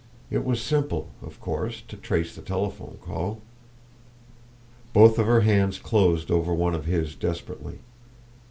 It 0.31 0.43
was 0.43 0.59
simple, 0.59 1.09
of 1.21 1.39
course, 1.39 1.83
to 1.87 1.95
trace 1.95 2.33
the 2.33 2.41
telephone 2.41 2.97
call." 3.03 3.39
Both 4.93 5.19
of 5.19 5.27
her 5.27 5.41
hands 5.41 5.77
closed 5.77 6.31
over 6.31 6.55
one 6.55 6.73
of 6.73 6.85
his 6.85 7.13
desperately. 7.13 7.81